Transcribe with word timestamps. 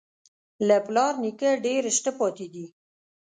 له 0.67 0.77
پلار 0.87 1.13
نیکه 1.23 1.51
ډېر 1.65 1.83
شته 1.97 2.11
پاتې 2.19 2.47
دي. 2.53 2.65